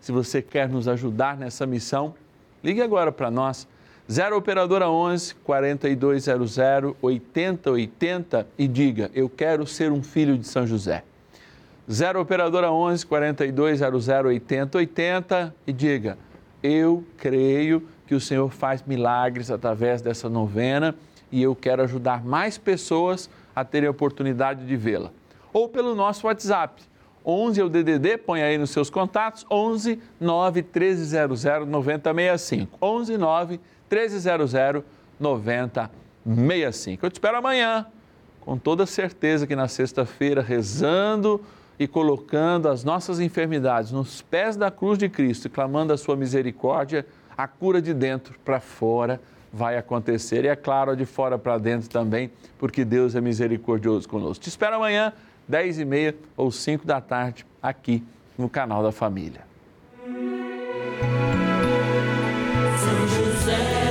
Se 0.00 0.10
você 0.10 0.42
quer 0.42 0.68
nos 0.68 0.88
ajudar 0.88 1.36
nessa 1.36 1.66
missão, 1.66 2.14
ligue 2.62 2.80
agora 2.80 3.12
para 3.12 3.30
nós 3.30 3.68
0 4.10 4.36
Operadora 4.36 4.90
11 4.90 5.36
4200 5.36 6.58
8080 7.00 8.46
e 8.58 8.66
diga: 8.66 9.10
Eu 9.14 9.28
quero 9.28 9.66
ser 9.66 9.92
um 9.92 10.02
filho 10.02 10.36
de 10.36 10.46
São 10.46 10.66
José. 10.66 11.04
0 11.90 12.20
Operadora 12.20 12.70
11 12.70 13.04
4200 13.06 14.08
8080 14.08 15.54
e 15.66 15.72
diga: 15.72 16.18
Eu 16.62 17.04
creio 17.16 17.86
que 18.06 18.14
o 18.14 18.20
Senhor 18.20 18.48
faz 18.50 18.82
milagres 18.82 19.50
através 19.50 20.00
dessa 20.00 20.28
novena 20.28 20.94
e 21.30 21.42
eu 21.42 21.56
quero 21.56 21.82
ajudar 21.82 22.24
mais 22.24 22.58
pessoas 22.58 23.28
a 23.54 23.64
terem 23.64 23.88
a 23.88 23.90
oportunidade 23.90 24.64
de 24.66 24.76
vê-la. 24.76 25.10
Ou 25.52 25.68
pelo 25.68 25.94
nosso 25.94 26.26
WhatsApp. 26.26 26.82
11 27.24 27.60
é 27.60 27.64
o 27.64 27.68
DDD, 27.68 28.18
põe 28.18 28.42
aí 28.42 28.58
nos 28.58 28.70
seus 28.70 28.90
contatos, 28.90 29.46
11 29.48 30.00
9 30.20 30.62
1300 30.62 31.44
9065. 31.68 32.78
11 32.80 33.16
9 33.16 33.60
1300 33.88 34.82
9065. 35.20 37.06
Eu 37.06 37.10
te 37.10 37.14
espero 37.14 37.38
amanhã, 37.38 37.86
com 38.40 38.58
toda 38.58 38.86
certeza 38.86 39.46
que 39.46 39.54
na 39.54 39.68
sexta-feira, 39.68 40.42
rezando 40.42 41.40
e 41.78 41.86
colocando 41.86 42.68
as 42.68 42.84
nossas 42.84 43.20
enfermidades 43.20 43.90
nos 43.92 44.22
pés 44.22 44.56
da 44.56 44.70
cruz 44.70 44.98
de 44.98 45.08
Cristo 45.08 45.46
e 45.46 45.50
clamando 45.50 45.92
a 45.92 45.96
sua 45.98 46.16
misericórdia, 46.16 47.06
a 47.36 47.48
cura 47.48 47.80
de 47.80 47.92
dentro 47.94 48.34
para 48.44 48.60
fora 48.60 49.20
vai 49.52 49.76
acontecer. 49.76 50.44
E 50.44 50.48
é 50.48 50.56
claro, 50.56 50.96
de 50.96 51.04
fora 51.04 51.38
para 51.38 51.58
dentro 51.58 51.88
também, 51.88 52.30
porque 52.58 52.84
Deus 52.84 53.14
é 53.14 53.20
misericordioso 53.20 54.08
conosco. 54.08 54.42
Te 54.42 54.48
espero 54.48 54.76
amanhã, 54.76 55.12
10 55.48 55.80
e 55.80 55.84
meia 55.84 56.16
ou 56.36 56.50
5 56.50 56.86
da 56.86 57.00
tarde, 57.00 57.44
aqui 57.62 58.02
no 58.38 58.48
canal 58.48 58.82
da 58.82 58.92
Família. 58.92 59.42
São 62.78 63.08
José 63.08 63.81